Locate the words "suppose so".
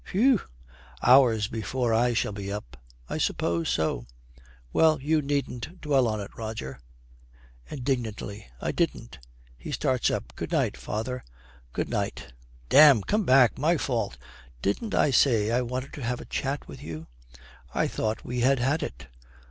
3.19-4.07